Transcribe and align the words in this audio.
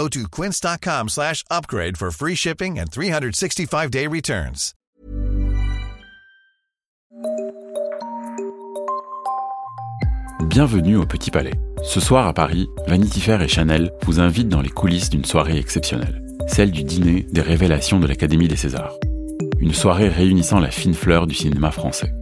Go 0.00 0.08
to 0.08 0.28
quince.com 0.30 1.08
slash 1.10 1.44
upgrade 1.50 1.98
for 1.98 2.10
free 2.10 2.34
shipping 2.34 2.78
and 2.78 2.86
365-day 2.86 4.06
returns. 4.06 4.72
Bienvenue 10.48 10.96
au 10.96 11.04
Petit 11.04 11.30
Palais. 11.30 11.52
Ce 11.82 12.00
soir 12.00 12.26
à 12.26 12.32
Paris, 12.32 12.66
Vanity 12.86 13.20
Fair 13.20 13.42
et 13.42 13.48
Chanel 13.48 13.92
vous 14.04 14.20
invitent 14.20 14.48
dans 14.48 14.62
les 14.62 14.70
coulisses 14.70 15.10
d'une 15.10 15.26
soirée 15.26 15.58
exceptionnelle, 15.58 16.22
celle 16.48 16.70
du 16.70 16.82
dîner 16.82 17.26
des 17.30 17.42
révélations 17.42 18.00
de 18.00 18.06
l'Académie 18.06 18.48
des 18.48 18.56
Césars. 18.56 18.94
Une 19.58 19.74
soirée 19.74 20.08
réunissant 20.08 20.60
la 20.60 20.70
fine 20.70 20.94
fleur 20.94 21.26
du 21.26 21.34
cinéma 21.34 21.70
français. 21.72 22.14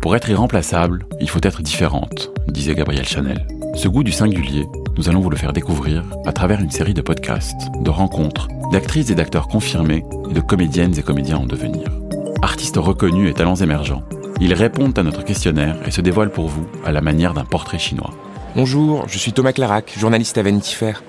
Pour 0.00 0.14
être 0.14 0.30
irremplaçable, 0.30 1.04
il 1.20 1.28
faut 1.28 1.40
être 1.42 1.62
différente, 1.62 2.30
disait 2.46 2.76
Gabrielle 2.76 3.08
Chanel. 3.08 3.44
Ce 3.74 3.88
goût 3.88 4.04
du 4.04 4.12
singulier, 4.12 4.66
nous 4.96 5.08
allons 5.08 5.20
vous 5.20 5.30
le 5.30 5.36
faire 5.36 5.52
découvrir 5.52 6.04
à 6.24 6.32
travers 6.32 6.60
une 6.60 6.70
série 6.70 6.94
de 6.94 7.02
podcasts, 7.02 7.68
de 7.80 7.90
rencontres, 7.90 8.48
d'actrices 8.70 9.10
et 9.10 9.14
d'acteurs 9.14 9.48
confirmés 9.48 10.04
et 10.30 10.34
de 10.34 10.40
comédiennes 10.40 10.96
et 10.98 11.02
comédiens 11.02 11.38
en 11.38 11.46
devenir. 11.46 11.88
Artistes 12.42 12.76
reconnus 12.76 13.30
et 13.30 13.34
talents 13.34 13.56
émergents, 13.56 14.04
ils 14.40 14.54
répondent 14.54 14.98
à 14.98 15.02
notre 15.02 15.24
questionnaire 15.24 15.76
et 15.86 15.90
se 15.90 16.00
dévoilent 16.00 16.30
pour 16.30 16.48
vous 16.48 16.66
à 16.84 16.92
la 16.92 17.00
manière 17.00 17.34
d'un 17.34 17.44
portrait 17.44 17.78
chinois. 17.78 18.12
Bonjour, 18.54 19.08
je 19.08 19.18
suis 19.18 19.32
Thomas 19.32 19.52
Clarac, 19.52 19.94
journaliste 19.98 20.38
à 20.38 20.42
Vanity 20.42 20.74
Fair. 20.74 21.02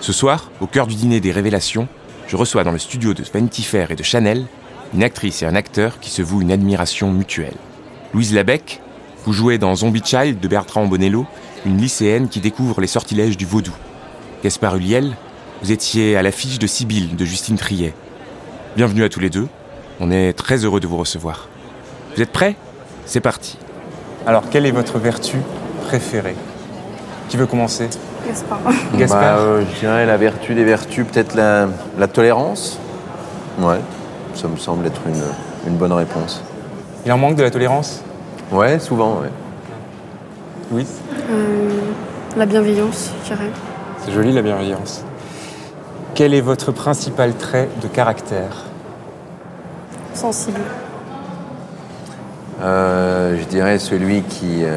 Ce 0.00 0.12
soir, 0.12 0.50
au 0.60 0.66
cœur 0.66 0.86
du 0.86 0.94
dîner 0.94 1.20
des 1.20 1.32
révélations, 1.32 1.88
je 2.28 2.36
reçois 2.36 2.64
dans 2.64 2.72
le 2.72 2.78
studio 2.78 3.14
de 3.14 3.24
Vanity 3.32 3.62
Fair 3.62 3.90
et 3.90 3.96
de 3.96 4.02
Chanel 4.02 4.46
une 4.94 5.02
actrice 5.02 5.42
et 5.42 5.46
un 5.46 5.54
acteur 5.54 6.00
qui 6.00 6.10
se 6.10 6.22
vouent 6.22 6.42
une 6.42 6.52
admiration 6.52 7.10
mutuelle. 7.10 7.56
Louise 8.12 8.34
Labec, 8.34 8.80
vous 9.24 9.32
jouez 9.32 9.58
dans 9.58 9.74
Zombie 9.74 10.02
Child 10.04 10.38
de 10.38 10.48
Bertrand 10.48 10.86
Bonello, 10.86 11.26
une 11.64 11.78
lycéenne 11.78 12.28
qui 12.28 12.40
découvre 12.40 12.80
les 12.80 12.86
sortilèges 12.86 13.36
du 13.36 13.46
vaudou. 13.46 13.72
Gaspard 14.42 14.76
Huliel, 14.76 15.12
vous 15.62 15.70
étiez 15.70 16.16
à 16.16 16.22
l'affiche 16.22 16.58
de 16.58 16.66
Sibylle 16.66 17.14
de 17.14 17.24
Justine 17.24 17.56
Triet. 17.56 17.94
Bienvenue 18.76 19.04
à 19.04 19.08
tous 19.08 19.20
les 19.20 19.30
deux, 19.30 19.48
on 20.00 20.10
est 20.10 20.32
très 20.32 20.64
heureux 20.64 20.80
de 20.80 20.86
vous 20.86 20.96
recevoir. 20.96 21.48
Vous 22.16 22.22
êtes 22.22 22.32
prêts? 22.32 22.56
C'est 23.06 23.20
parti. 23.20 23.58
Alors, 24.26 24.44
quelle 24.50 24.66
est 24.66 24.72
votre 24.72 24.98
vertu 24.98 25.36
préférée? 25.86 26.36
Qui 27.28 27.36
veut 27.36 27.46
commencer? 27.46 27.88
Gaspard. 28.26 28.60
Gaspard 28.94 29.20
Bah, 29.20 29.38
euh, 29.38 29.64
je 29.74 29.80
dirais 29.80 30.06
la 30.06 30.16
vertu 30.16 30.54
des 30.54 30.64
vertus, 30.64 31.06
peut-être 31.06 31.34
la, 31.34 31.68
la 31.98 32.08
tolérance. 32.08 32.78
Ouais, 33.58 33.80
ça 34.34 34.48
me 34.48 34.56
semble 34.56 34.86
être 34.86 35.00
une, 35.06 35.70
une 35.70 35.76
bonne 35.76 35.92
réponse. 35.92 36.42
Il 37.04 37.12
en 37.12 37.18
manque 37.18 37.36
de 37.36 37.42
la 37.42 37.50
tolérance? 37.50 38.02
Ouais, 38.50 38.78
souvent, 38.78 39.20
ouais. 39.20 39.30
Oui. 40.70 40.86
Euh, 41.32 41.80
la 42.36 42.46
bienveillance, 42.46 43.10
je 43.22 43.28
dirais. 43.28 43.50
C'est 44.04 44.12
joli 44.12 44.32
la 44.32 44.42
bienveillance. 44.42 45.02
Quel 46.14 46.34
est 46.34 46.40
votre 46.42 46.72
principal 46.72 47.34
trait 47.34 47.68
de 47.80 47.88
caractère 47.88 48.64
Sensible. 50.12 50.60
Euh, 52.60 53.38
je 53.40 53.44
dirais 53.46 53.78
celui 53.78 54.22
qui 54.22 54.64
euh, 54.64 54.76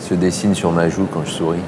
se 0.00 0.14
dessine 0.14 0.54
sur 0.54 0.72
ma 0.72 0.88
joue 0.88 1.06
quand 1.12 1.24
je 1.24 1.30
souris. 1.30 1.58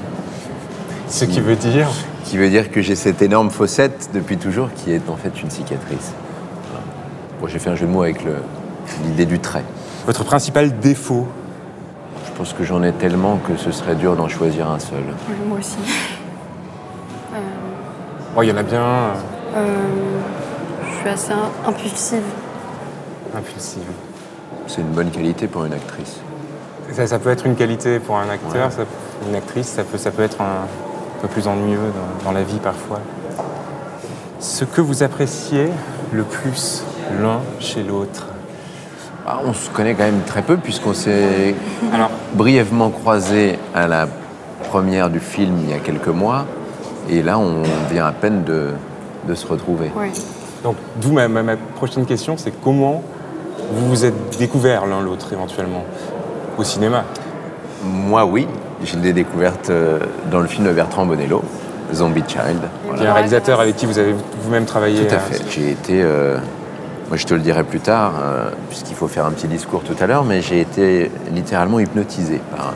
Ce 1.09 1.25
qui 1.25 1.41
veut 1.41 1.56
dire 1.56 1.88
Qui 2.25 2.38
veut 2.38 2.50
dire 2.50 2.71
que 2.71 2.81
j'ai 2.81 2.97
cette 2.97 3.22
énorme 3.22 3.50
fossette 3.50 4.10
depuis 4.12 4.37
toujours 4.37 4.69
qui 4.75 4.93
est 4.93 5.09
en 5.09 5.16
fait 5.16 5.41
une 5.41 5.50
cicatrice. 5.50 6.12
Voilà. 6.71 6.84
Bon, 7.41 7.47
j'ai 7.47 7.60
fait 7.60 7.71
un 7.71 7.76
jeu 7.76 7.87
de 7.87 7.93
mots 7.93 8.03
avec 8.03 8.25
l'idée 9.05 9.26
du 9.26 9.38
trait. 9.38 9.65
votre 10.06 10.25
principal 10.25 10.81
défaut. 10.81 11.28
Je 12.32 12.38
pense 12.38 12.53
que 12.54 12.65
j'en 12.65 12.82
ai 12.82 12.93
tellement 12.93 13.37
que 13.37 13.56
ce 13.56 13.70
serait 13.70 13.94
dur 13.94 14.16
d'en 14.16 14.28
choisir 14.28 14.70
un 14.70 14.78
seul. 14.78 15.03
Oui, 15.28 15.34
moi 15.48 15.59
aussi. 15.59 15.76
Euh, 17.34 17.38
Bon, 18.34 18.43
il 18.43 18.48
y 18.48 18.53
en 18.53 18.56
a 18.56 18.62
bien 18.62 18.81
euh, 18.82 19.12
euh, 19.56 19.66
je 20.91 20.97
suis 21.00 21.09
assez 21.09 21.32
im- 21.32 21.50
impulsive. 21.69 22.22
impulsive. 23.37 23.82
C'est 24.66 24.81
une 24.81 24.88
bonne 24.93 25.10
qualité 25.10 25.47
pour 25.48 25.65
une 25.66 25.75
actrice. 25.75 26.20
Ça, 26.93 27.06
ça 27.06 27.19
peut 27.19 27.31
être 27.31 27.44
une 27.47 27.54
qualité 27.56 27.98
pour 27.98 28.16
un 28.16 28.28
acteur, 28.31 28.66
Ouais. 28.66 28.70
ça- 28.70 28.84
une 29.28 29.34
actrice, 29.34 29.69
ça 29.69 29.84
peut, 29.84 29.99
ça 29.99 30.10
peut 30.10 30.22
être 30.22 30.41
un, 30.41 30.66
peu 31.20 31.28
plus 31.28 31.47
ennuyeux 31.47 31.78
dans, 32.25 32.31
dans 32.31 32.32
la 32.32 32.43
vie 32.43 32.59
parfois. 32.59 33.00
Ce 34.41 34.64
que 34.64 34.81
vous 34.81 35.03
appréciez 35.03 35.69
le 36.12 36.22
plus 36.25 36.82
l'un 37.20 37.41
chez 37.60 37.82
l'autre? 37.82 38.26
Ah, 39.34 39.41
on 39.47 39.54
se 39.54 39.70
connaît 39.70 39.94
quand 39.94 40.04
même 40.04 40.20
très 40.26 40.43
peu 40.43 40.56
puisqu'on 40.59 40.93
s'est 40.93 41.54
Alors, 41.94 42.10
brièvement 42.34 42.91
croisés 42.91 43.59
à 43.75 43.87
la 43.88 44.06
première 44.69 45.09
du 45.09 45.20
film 45.20 45.54
il 45.65 45.70
y 45.70 45.72
a 45.72 45.78
quelques 45.78 46.09
mois. 46.09 46.44
Et 47.09 47.22
là, 47.22 47.38
on 47.38 47.62
vient 47.91 48.04
à 48.06 48.12
peine 48.12 48.44
de, 48.44 48.69
de 49.26 49.34
se 49.34 49.47
retrouver. 49.47 49.91
Oui. 49.97 50.09
donc 50.62 50.76
d'où 51.00 51.12
ma, 51.12 51.28
ma- 51.28 51.43
ma 51.43 51.56
prochaine 51.56 52.04
question, 52.04 52.37
c'est 52.37 52.53
comment 52.62 53.03
vous 53.72 53.88
vous 53.88 54.04
êtes 54.04 54.38
découverts 54.38 54.84
l'un 54.87 55.00
l'autre 55.00 55.32
éventuellement 55.32 55.84
au 56.59 56.64
cinéma? 56.64 57.04
Moi, 57.84 58.26
oui, 58.26 58.47
je 58.84 58.97
l'ai 58.99 59.14
découverte 59.14 59.70
euh, 59.70 59.99
dans 60.31 60.41
le 60.41 60.47
film 60.47 60.66
de 60.66 60.72
Bertrand 60.72 61.06
Bonello, 61.06 61.43
Zombie 61.94 62.22
Child. 62.28 62.60
Il 62.97 63.03
y 63.03 63.06
a 63.06 63.10
un 63.10 63.14
réalisateur 63.14 63.60
avec 63.60 63.76
qui 63.76 63.87
vous 63.87 63.99
avez 63.99 64.14
vous-même 64.43 64.66
travaillé. 64.66 65.06
Tout 65.06 65.14
à 65.14 65.19
fait. 65.19 65.41
J'ai 65.50 65.70
été, 65.70 66.03
euh, 66.03 66.37
moi 67.12 67.19
je 67.19 67.27
te 67.27 67.34
le 67.34 67.41
dirai 67.41 67.62
plus 67.62 67.81
tard, 67.81 68.15
euh, 68.23 68.49
puisqu'il 68.71 68.95
faut 68.97 69.06
faire 69.06 69.27
un 69.27 69.33
petit 69.33 69.47
discours 69.47 69.83
tout 69.84 69.95
à 70.00 70.06
l'heure, 70.06 70.25
mais 70.25 70.41
j'ai 70.41 70.62
été 70.62 71.11
littéralement 71.31 71.78
hypnotisé 71.78 72.41
par 72.56 72.73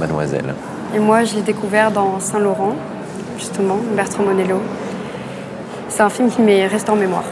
Mademoiselle. 0.00 0.54
Et 0.94 0.98
moi, 0.98 1.24
je 1.24 1.34
l'ai 1.34 1.42
découvert 1.42 1.90
dans 1.90 2.18
Saint-Laurent, 2.18 2.74
justement, 3.36 3.76
Bertrand 3.94 4.22
Monello. 4.22 4.62
C'est 5.90 6.02
un 6.02 6.08
film 6.08 6.30
qui 6.30 6.40
m'est 6.40 6.66
resté 6.66 6.90
en 6.90 6.96
mémoire. 6.96 7.24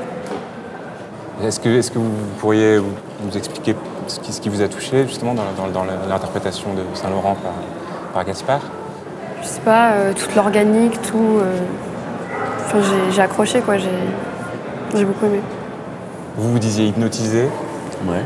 Est-ce 1.43 1.59
que, 1.61 1.71
est 1.71 1.91
que 1.91 1.99
vous 1.99 2.11
pourriez 2.41 2.79
nous 2.79 3.35
expliquer 3.39 3.75
ce 4.07 4.21
qui, 4.21 4.31
ce 4.35 4.41
qui 4.43 4.51
vous 4.51 4.61
a 4.61 4.69
touché 4.69 5.07
justement 5.07 5.33
dans, 5.33 5.45
dans- 5.57 5.71
dans 5.73 5.85
l'interprétation 6.11 6.75
de 6.75 6.83
Saint-Laurent 6.93 7.37
par, 7.43 7.53
par 8.13 8.25
Gaspard? 8.27 8.61
Je 9.41 9.47
sais 9.47 9.61
pas, 9.63 9.93
euh, 9.93 10.13
toute 10.13 10.35
l'organique, 10.37 11.01
tout. 11.01 11.39
euh, 11.41 11.61
Enfin, 12.67 12.81
j'ai- 13.11 13.23
accroché, 13.23 13.61
quoi. 13.61 13.79
J'ai 13.79 13.89
j'ai 14.95 15.05
beaucoup 15.07 15.25
aimé. 15.25 15.41
Vous 16.37 16.51
vous 16.53 16.59
disiez 16.59 16.87
hypnotisé. 16.87 17.45
Ouais. 18.07 18.23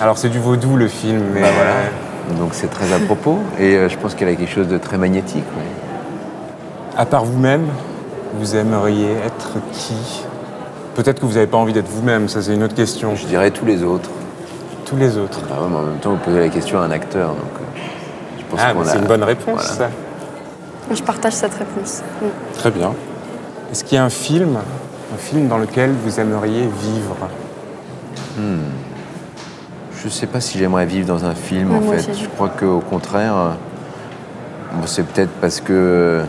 Alors 0.00 0.16
c'est 0.18 0.28
du 0.28 0.38
vaudou 0.38 0.76
le 0.76 0.88
film, 0.88 1.22
mais 1.34 1.42
Bah, 1.42 1.48
voilà. 1.54 2.38
Donc 2.38 2.50
c'est 2.52 2.68
très 2.70 2.92
à 2.92 2.98
propos, 3.00 3.38
et 3.58 3.74
euh, 3.74 3.88
je 3.88 3.96
pense 3.98 4.14
qu'elle 4.14 4.28
a 4.28 4.34
quelque 4.36 4.50
chose 4.52 4.68
de 4.68 4.78
très 4.78 4.96
magnétique. 4.98 5.44
ouais. 5.56 6.96
à 6.96 7.04
part 7.06 7.24
vous-même, 7.24 7.66
vous 8.34 8.54
aimeriez 8.54 9.10
être 9.26 9.54
qui? 9.72 10.22
Peut-être 10.94 11.20
que 11.20 11.26
vous 11.26 11.32
n'avez 11.34 11.46
pas 11.48 11.56
envie 11.56 11.72
d'être 11.72 11.88
vous-même, 11.88 12.28
ça 12.28 12.40
c'est 12.42 12.54
une 12.54 12.62
autre 12.62 12.74
question. 12.76 13.16
Je 13.16 13.26
dirais 13.26 13.50
tous 13.50 13.64
les 13.64 13.82
autres. 13.82 14.10
Tous 14.84 14.96
les 14.96 15.16
autres. 15.18 15.40
Ah 15.50 15.62
ouais, 15.62 15.68
mais 15.70 15.76
en 15.76 15.82
même 15.82 15.98
temps, 15.98 16.10
vous 16.10 16.16
posez 16.18 16.38
la 16.38 16.48
question 16.48 16.78
à 16.80 16.84
un 16.84 16.90
acteur, 16.90 17.30
donc 17.30 17.38
euh, 17.38 17.80
je 18.38 18.44
pense 18.50 18.60
Ah, 18.62 18.72
qu'on 18.74 18.82
a- 18.82 18.84
c'est 18.84 18.98
une 18.98 19.06
bonne 19.06 19.22
réponse 19.24 19.54
Voilà. 19.76 19.90
ça. 19.90 19.90
Je 20.92 21.02
partage 21.02 21.32
cette 21.34 21.54
réponse. 21.54 22.02
Très 22.54 22.70
bien. 22.70 22.92
Est-ce 23.72 23.82
qu'il 23.84 23.96
y 23.96 23.98
a 23.98 24.04
un 24.04 24.10
film, 24.10 24.58
un 25.12 25.16
film 25.16 25.48
dans 25.48 25.58
lequel 25.58 25.92
vous 25.92 26.20
aimeriez 26.20 26.62
vivre 26.62 27.16
Je 30.02 30.08
sais 30.08 30.26
pas 30.26 30.40
si 30.40 30.58
j'aimerais 30.58 30.86
vivre 30.86 31.06
dans 31.06 31.24
un 31.24 31.34
film 31.34 31.74
en 31.74 31.80
fait. 31.80 32.10
aussi. 32.10 32.22
Je 32.24 32.28
crois 32.28 32.48
qu'au 32.48 32.80
contraire, 32.80 33.36
euh, 33.36 33.50
bon, 34.74 34.86
c'est 34.86 35.02
peut-être 35.02 35.32
parce 35.40 35.60
que 35.60 35.72
euh, 35.72 36.24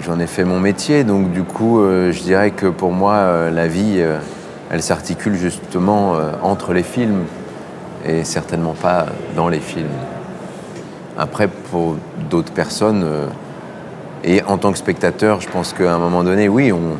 j'en 0.00 0.20
ai 0.20 0.26
fait 0.26 0.44
mon 0.44 0.60
métier, 0.60 1.02
donc 1.02 1.32
du 1.32 1.42
coup, 1.42 1.80
euh, 1.80 2.12
je 2.12 2.22
dirais 2.22 2.50
que 2.50 2.66
pour 2.66 2.92
moi, 2.92 3.50
la 3.50 3.66
vie, 3.66 4.00
elle 4.70 4.82
s'articule 4.82 5.34
justement 5.34 6.14
entre 6.42 6.72
les 6.72 6.84
films 6.84 7.24
et 8.06 8.22
certainement 8.22 8.74
pas 8.74 9.06
dans 9.34 9.48
les 9.48 9.60
films. 9.60 9.86
Après, 11.18 11.48
pour 11.48 11.96
d'autres 12.30 12.52
personnes, 12.52 13.04
et 14.22 14.42
en 14.44 14.56
tant 14.56 14.70
que 14.70 14.78
spectateur, 14.78 15.40
je 15.40 15.48
pense 15.48 15.72
qu'à 15.72 15.92
un 15.92 15.98
moment 15.98 16.22
donné, 16.22 16.48
oui, 16.48 16.70
on 16.70 16.96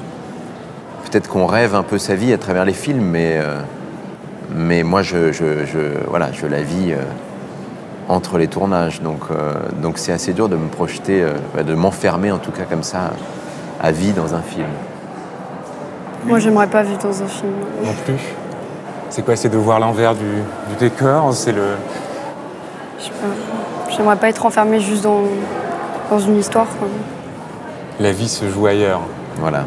peut-être 1.11 1.29
qu'on 1.29 1.47
rêve 1.47 1.75
un 1.75 1.83
peu 1.83 1.99
sa 1.99 2.15
vie 2.15 2.33
à 2.33 2.39
travers 2.39 2.65
les 2.65 2.73
films, 2.73 3.05
mais 3.05 3.39
euh, 3.39 3.61
mais 4.55 4.83
moi, 4.83 5.03
je, 5.03 5.33
je, 5.33 5.65
je- 5.67 6.07
voilà, 6.09 6.33
je 6.33 6.47
la 6.47 6.63
vis 6.63 6.93
euh, 6.93 6.97
entre 8.09 8.39
les 8.39 8.49
tournages. 8.49 9.01
Donc, 9.03 9.21
euh, 9.31 9.55
donc 9.83 9.99
c'est 9.99 10.13
assez 10.13 10.33
dur 10.33 10.49
de 10.49 10.57
me 10.57 10.69
projeter, 10.69 11.23
euh, 11.23 11.33
bah, 11.55 11.63
de 11.63 11.75
m'enfermer 11.75 12.33
en 12.33 12.39
tout 12.39 12.51
cas 12.53 12.65
comme 12.69 12.83
ça, 12.83 13.11
à 13.83 13.91
vie 13.93 14.13
dans 14.13 14.35
un 14.35 14.41
film. 14.43 14.67
Moi, 16.27 16.39
j'aimerais 16.41 16.67
pas 16.67 16.83
vivre 16.83 16.99
dans 17.03 17.23
un 17.23 17.27
film. 17.29 17.53
Non 17.85 17.93
plus 18.05 18.19
C'est 19.11 19.25
quoi 19.25 19.37
C'est 19.37 19.49
de 19.49 19.57
voir 19.57 19.79
l'envers 19.81 20.15
du, 20.15 20.25
du 20.25 20.77
décor 20.79 21.33
C'est 21.35 21.53
le. 21.53 21.63
Je 22.99 23.05
sais 23.05 23.11
pas. 23.11 23.93
J'aimerais 23.97 24.17
pas 24.17 24.29
être 24.29 24.45
enfermée 24.45 24.81
juste 24.81 25.05
dans, 25.05 25.23
dans 26.11 26.19
une 26.19 26.39
histoire. 26.39 26.67
quoi. 26.79 26.89
La 28.01 28.13
vie 28.13 28.29
se 28.29 28.49
joue 28.49 28.67
ailleurs. 28.67 29.01
Voilà. 29.39 29.65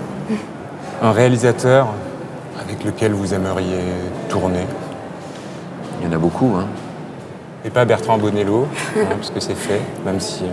Un 1.02 1.12
réalisateur 1.12 1.88
avec 2.64 2.84
lequel 2.84 3.14
vous 3.14 3.34
aimeriez 3.34 3.80
tourner. 4.30 4.66
Il 6.00 6.08
y 6.08 6.10
en 6.10 6.16
a 6.16 6.18
beaucoup. 6.20 6.54
Hein. 6.58 6.66
Et 7.66 7.70
pas 7.70 7.86
Bertrand 7.86 8.18
Bonello, 8.18 8.68
hein, 8.98 9.02
parce 9.18 9.30
que 9.30 9.40
c'est 9.40 9.56
fait, 9.56 9.82
même 10.06 10.20
si. 10.20 10.44
euh, 10.44 10.48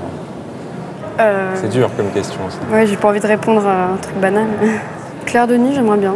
Euh, 1.20 1.52
C'est 1.56 1.68
dur 1.70 1.90
comme 1.96 2.10
question. 2.10 2.38
ça. 2.50 2.58
Ouais, 2.74 2.86
j'ai 2.86 2.96
pas 2.96 3.08
envie 3.08 3.20
de 3.20 3.26
répondre 3.26 3.66
à 3.66 3.92
un 3.92 3.96
truc 3.96 4.16
banal. 4.18 4.46
Claire 5.26 5.46
Denis, 5.46 5.74
j'aimerais 5.74 5.98
bien. 5.98 6.14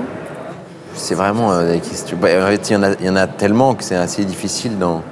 C'est 0.94 1.14
vraiment 1.14 1.52
euh, 1.52 1.73
des 1.73 1.81
questions. 1.81 2.17
bah, 2.20 2.29
en 2.43 2.46
fait, 2.46 2.70
il 2.70 2.73
y, 2.75 2.76
en 2.76 2.82
a, 2.82 2.90
il 3.00 3.06
y 3.06 3.11
en 3.11 3.17
a 3.17 3.26
tellement 3.26 3.75
que 3.75 3.82
c'est 3.84 3.96
assez 3.96 4.25
difficile 4.25 4.79
d'en, 4.79 5.02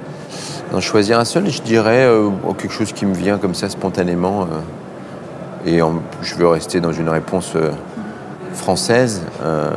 d'en 0.71 0.79
choisir 0.81 1.19
un 1.19 1.25
seul. 1.25 1.49
Je 1.49 1.61
dirais 1.61 2.05
euh, 2.05 2.29
oh, 2.47 2.53
quelque 2.53 2.71
chose 2.73 2.93
qui 2.93 3.05
me 3.05 3.13
vient 3.15 3.37
comme 3.37 3.55
ça 3.55 3.69
spontanément. 3.69 4.43
euh, 4.43 5.67
et 5.69 5.81
en- 5.81 5.95
je 6.21 6.35
veux 6.35 6.47
rester 6.47 6.79
dans 6.79 6.91
une 6.93 7.09
réponse 7.09 7.53
euh, 7.55 7.71
française, 8.53 9.21
euh, 9.43 9.69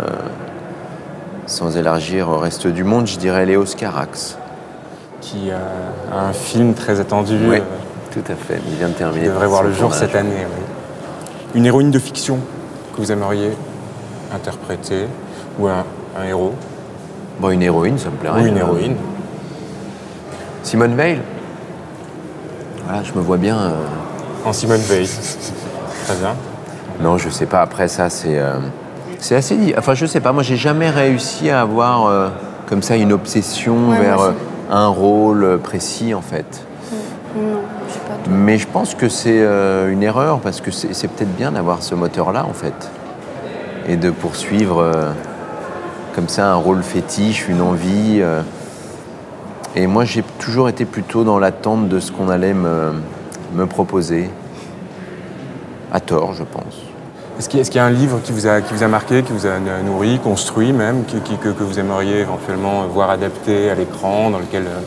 sans 1.46 1.76
élargir 1.76 2.28
au 2.28 2.38
reste 2.38 2.66
du 2.66 2.84
monde. 2.84 3.06
Je 3.06 3.18
dirais 3.18 3.46
Léos 3.46 3.74
Carax. 3.76 4.38
Qui 5.20 5.50
euh, 5.50 5.56
a 6.12 6.26
un 6.28 6.32
film 6.32 6.74
très 6.74 7.00
attendu. 7.00 7.38
Oui, 7.48 7.56
euh, 7.58 7.60
tout 8.12 8.30
à 8.30 8.34
fait. 8.34 8.60
Il 8.68 8.76
vient 8.76 8.88
de 8.88 8.94
terminer. 8.94 9.26
devrait 9.26 9.46
voir 9.46 9.62
le 9.62 9.70
jour 9.70 9.90
tournage. 9.90 9.98
cette 9.98 10.14
année. 10.14 10.44
oui. 10.46 10.62
Une 11.54 11.66
héroïne 11.66 11.90
de 11.90 11.98
fiction 11.98 12.38
que 12.94 13.00
vous 13.00 13.12
aimeriez 13.12 13.50
interpréter, 14.34 15.06
ou 15.58 15.68
un, 15.68 15.84
un 16.18 16.24
héros, 16.24 16.52
Bon, 17.40 17.50
une 17.50 17.62
héroïne, 17.62 17.98
ça 17.98 18.10
me 18.10 18.16
plairait. 18.16 18.42
ou 18.42 18.46
une 18.46 18.56
héroïne. 18.56 18.96
Simone 20.62 20.94
Veil. 20.94 21.20
Voilà, 22.86 23.02
je 23.02 23.12
me 23.12 23.20
vois 23.20 23.36
bien. 23.36 23.72
En 24.44 24.52
Simone 24.52 24.80
Veil. 24.80 25.08
Très 26.06 26.16
bien. 26.16 26.34
Non, 27.00 27.18
je 27.18 27.28
sais 27.28 27.46
pas. 27.46 27.60
Après 27.60 27.88
ça, 27.88 28.08
c'est 28.10 28.38
euh, 28.38 28.54
c'est 29.18 29.36
assez. 29.36 29.56
dit- 29.56 29.74
Enfin, 29.76 29.94
je 29.94 30.06
sais 30.06 30.20
pas. 30.20 30.32
Moi, 30.32 30.42
j'ai 30.42 30.56
jamais 30.56 30.90
réussi 30.90 31.50
à 31.50 31.60
avoir 31.62 32.06
euh, 32.06 32.28
comme 32.68 32.82
ça 32.82 32.96
une 32.96 33.12
obsession 33.12 33.90
Ouais, 33.90 33.98
vers 34.00 34.20
euh, 34.20 34.32
un 34.70 34.86
rôle 34.88 35.58
précis, 35.62 36.14
en 36.14 36.20
fait. 36.22 36.64
Non, 37.36 37.42
j'ai 37.88 37.98
pas 38.00 38.28
de... 38.30 38.34
Mais 38.34 38.58
je 38.58 38.66
pense 38.68 38.94
que 38.94 39.08
c'est 39.08 39.40
euh, 39.42 39.90
une 39.90 40.02
erreur 40.02 40.38
parce 40.40 40.60
que 40.60 40.70
c'est 40.70 40.94
c'est 40.94 41.08
peut-être 41.08 41.34
bien 41.36 41.52
d'avoir 41.52 41.82
ce 41.82 41.94
moteur-là, 41.94 42.44
en 42.48 42.52
fait, 42.52 42.90
et 43.88 43.96
de 43.96 44.10
poursuivre 44.10 44.84
comme 46.14 46.28
ça 46.28 46.46
un 46.52 46.54
rôle 46.54 46.82
fétiche, 46.82 47.48
une 47.48 47.60
envie. 47.60 48.22
Et 49.76 49.88
moi, 49.88 50.04
j'ai 50.04 50.22
toujours 50.38 50.68
été 50.68 50.84
plutôt 50.84 51.24
dans 51.24 51.40
l'attente 51.40 51.88
de 51.88 51.98
ce 51.98 52.12
qu'on 52.12 52.28
allait 52.28 52.54
me, 52.54 52.92
me 53.54 53.66
proposer. 53.66 54.30
À 55.94 56.00
tort, 56.00 56.34
je 56.34 56.42
pense. 56.42 56.74
Est-ce 57.38 57.48
qu'il 57.48 57.76
y, 57.76 57.78
a- 57.78 57.84
un 57.84 57.90
livre 57.90 58.20
qui 58.22 58.32
vous 58.32 58.46
a, 58.46 58.60
qui 58.60 58.74
vous 58.74 58.82
a 58.82 58.88
marqué, 58.88 59.22
qui 59.22 59.32
vous 59.32 59.46
a 59.46 59.58
nourri, 59.84 60.18
construit 60.22 60.72
même, 60.72 61.04
qui- 61.04 61.20
qui- 61.20 61.36
que, 61.38 61.48
que 61.48 61.62
vous 61.64 61.78
aimeriez 61.78 62.18
éventuellement 62.20 62.86
voir 62.88 63.10
adapté 63.10 63.70
à 63.70 63.74
l'écran, 63.74 64.30
dans 64.30 64.38
lequel... 64.40 64.64
euh, 64.66 64.80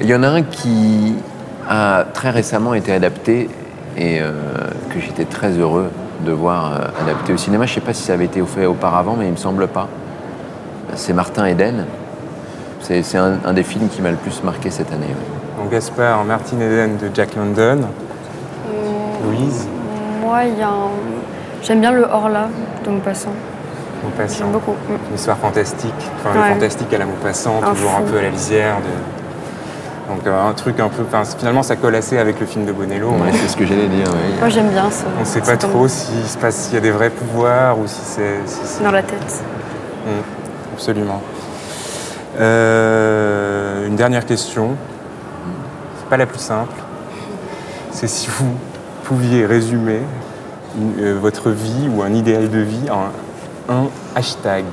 Il 0.00 0.08
y 0.08 0.14
en 0.14 0.22
a 0.22 0.28
un 0.28 0.42
qui 0.42 1.16
a 1.68 2.04
très 2.14 2.30
récemment 2.30 2.74
été 2.74 2.92
adapté 2.92 3.50
et 3.98 4.20
euh, 4.22 4.30
que 4.94 4.98
j'étais 5.00 5.24
très 5.26 5.50
heureux 5.58 5.90
de 6.24 6.32
voir 6.32 6.72
euh, 6.72 7.02
adapté 7.02 7.32
au 7.32 7.36
cinéma. 7.36 7.66
Je 7.66 7.72
ne 7.72 7.74
sais 7.76 7.80
pas 7.80 7.92
si 7.92 8.02
ça 8.04 8.12
avait 8.14 8.24
été 8.26 8.40
fait 8.42 8.66
auparavant, 8.66 9.14
mais 9.18 9.26
il 9.26 9.32
me 9.32 9.36
semble 9.36 9.66
pas. 9.68 9.88
C'est 10.94 11.12
Martin 11.12 11.44
Eden. 11.46 11.86
C'est 12.80 13.02
c'est 13.02 13.18
un, 13.18 13.34
un 13.44 13.52
des 13.52 13.62
films 13.64 13.88
qui 13.88 14.00
m'a 14.00 14.10
le 14.10 14.16
plus 14.16 14.42
marqué 14.42 14.70
cette 14.70 14.92
année. 14.92 15.06
ouais. 15.06 15.62
Donc 15.62 15.70
Gaspard, 15.72 16.24
Martin 16.24 16.56
Eden 16.60 16.96
de 16.96 17.10
Jack 17.14 17.36
London, 17.36 17.80
Louise, 19.24 19.66
Moi, 20.30 20.44
il 20.44 20.60
y 20.60 20.62
a 20.62 20.68
un... 20.68 20.90
J'aime 21.60 21.80
bien 21.80 21.90
le 21.90 22.04
Horla 22.04 22.46
de 22.84 22.90
Maupassant. 22.90 23.32
Maupassant. 24.04 24.36
J'aime 24.38 24.52
beaucoup. 24.52 24.74
Mm. 24.88 25.08
Une 25.08 25.14
histoire 25.16 25.36
fantastique, 25.38 25.92
enfin 26.20 26.32
le 26.36 26.40
Ouais. 26.40 26.48
fantastique 26.50 26.94
à 26.94 26.98
la 26.98 27.04
Maupassant, 27.06 27.60
Un 27.60 27.70
toujours 27.74 27.90
un 27.96 28.02
peu 28.02 28.16
à 28.16 28.22
la 28.22 28.28
lisière. 28.30 28.76
De... 28.76 30.14
Donc 30.14 30.24
euh, 30.24 30.48
un 30.48 30.52
truc 30.52 30.78
un 30.78 30.88
peu... 30.88 31.02
enfin, 31.02 31.24
finalement, 31.36 31.64
ça 31.64 31.74
colle 31.74 31.96
assez 31.96 32.16
avec 32.16 32.38
le 32.38 32.46
film 32.46 32.64
de 32.64 32.70
Bonello. 32.70 33.08
Ouais, 33.10 33.16
mais 33.24 33.32
c'est 33.32 33.48
ce 33.48 33.56
que 33.56 33.66
j'allais 33.66 33.88
dire. 33.88 34.06
Moi, 34.38 34.48
j'aime 34.50 34.68
bien 34.68 34.88
ça. 34.92 35.06
On 35.16 35.20
ne 35.22 35.24
sait 35.24 35.40
pas 35.40 35.56
trop 35.56 35.72
comme- 35.80 35.88
s'il 35.88 36.24
se 36.24 36.38
passe, 36.38 36.54
s'il 36.54 36.74
y 36.74 36.78
a 36.78 36.80
des 36.80 36.92
vrais 36.92 37.10
pouvoirs 37.10 37.76
ou 37.76 37.88
si 37.88 37.98
c'est... 38.04 38.38
si 38.46 38.60
c'est- 38.62 38.84
Dans 38.84 38.92
la 38.92 39.02
tête. 39.02 39.42
Mm, 40.06 40.74
absolument. 40.74 41.20
Euh, 42.38 43.84
une 43.88 43.96
dernière 43.96 44.24
question. 44.24 44.76
C'est 45.98 46.08
pas 46.08 46.16
la 46.16 46.26
plus 46.26 46.38
simple. 46.38 46.74
C'est 47.90 48.06
si 48.06 48.28
vous 48.38 48.54
pouviez 49.10 49.44
résumer 49.44 49.98
une- 50.78 50.94
euh, 51.04 51.18
votre 51.20 51.50
vie 51.50 51.88
ou 51.92 52.00
un 52.02 52.12
idéal 52.14 52.48
de 52.48 52.60
vie 52.60 52.88
en 52.90 53.72
un 53.74 53.86
hashtag. 54.14 54.64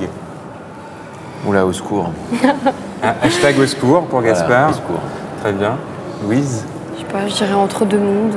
Oula, 1.48 1.66
au 1.66 1.74
secours. 1.74 2.12
Un 3.04 3.14
hashtag 3.24 3.60
au 3.60 3.66
secours 3.66 4.06
pour 4.06 4.20
Voilà, 4.22 4.34
Gaspard. 4.34 4.70
au 4.70 4.74
secours. 4.74 5.00
Très 5.42 5.54
bien. 5.54 5.76
Louise, 6.24 6.64
Je 6.96 7.00
sais 7.02 7.06
pas, 7.06 7.28
je 7.28 7.34
dirais 7.36 7.54
entre 7.54 7.86
deux 7.86 7.98
mondes. 8.00 8.36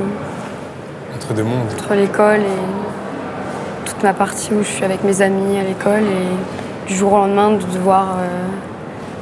entre 1.15 1.35
deux 1.35 1.43
mondes. 1.43 1.69
Entre 1.79 1.95
l'école 1.95 2.41
et 2.41 3.87
toute 3.89 4.03
ma 4.03 4.13
partie 4.15 4.53
où 4.55 4.63
je 4.63 4.69
suis 4.69 4.85
avec 4.85 5.03
mes 5.05 5.21
amis 5.23 5.59
à 5.59 5.63
l'école 5.63 6.03
et 6.03 6.89
du 6.89 6.95
jour 6.95 7.13
au 7.13 7.17
lendemain 7.19 7.51
de 7.53 7.63
devoir 7.75 8.17
euh, 8.21 8.27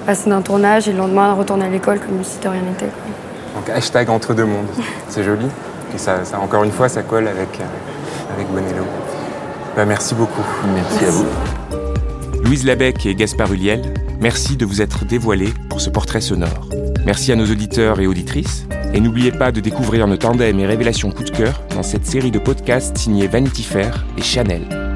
passer 0.06 0.28
d'un 0.30 0.42
tournage 0.42 0.88
et 0.88 0.92
le 0.92 0.98
lendemain 0.98 1.32
retourner 1.34 1.66
à 1.66 1.68
l'école 1.68 1.98
comme 2.00 2.22
si 2.24 2.38
de 2.40 2.48
rien 2.48 2.62
n'était. 2.62 2.90
Donc 3.56 3.68
hashtag 3.70 4.10
entre 4.10 4.34
deux 4.34 4.44
mondes. 4.44 4.66
C'est 5.08 5.22
joli. 5.24 5.46
Et 5.94 5.98
ça, 5.98 6.24
ça, 6.24 6.40
encore 6.40 6.64
une 6.64 6.72
fois, 6.72 6.88
ça 6.88 7.02
colle 7.02 7.28
avec, 7.28 7.60
euh, 7.60 8.34
avec 8.34 8.48
Bonello. 8.48 8.84
Bah, 9.76 9.84
merci 9.84 10.14
beaucoup. 10.14 10.44
Merci 10.74 11.04
à 11.04 11.10
vous. 11.10 11.26
Louise 12.44 12.64
Labec 12.64 13.04
et 13.06 13.14
Gaspard 13.14 13.52
Huliel, 13.52 13.94
merci 14.20 14.56
de 14.56 14.64
vous 14.64 14.80
être 14.80 15.04
dévoilés 15.04 15.52
pour 15.68 15.80
ce 15.80 15.90
portrait 15.90 16.20
sonore. 16.20 16.68
Merci 17.04 17.32
à 17.32 17.36
nos 17.36 17.46
auditeurs 17.46 18.00
et 18.00 18.06
auditrices. 18.06 18.66
Et 18.94 19.00
n'oubliez 19.00 19.32
pas 19.32 19.52
de 19.52 19.60
découvrir 19.60 20.06
nos 20.06 20.16
tandems 20.16 20.58
et 20.58 20.66
révélations 20.66 21.10
coup 21.10 21.24
de 21.24 21.30
cœur 21.30 21.62
dans 21.74 21.82
cette 21.82 22.06
série 22.06 22.30
de 22.30 22.38
podcasts 22.38 22.96
signés 22.96 23.26
Vanity 23.26 23.62
Fair 23.62 24.04
et 24.16 24.22
Chanel. 24.22 24.87